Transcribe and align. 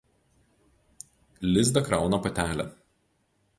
Lizdą 1.51 1.85
krauna 1.91 2.21
patelė. 2.27 2.69